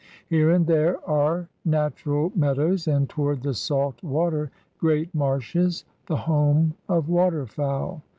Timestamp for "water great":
4.01-5.13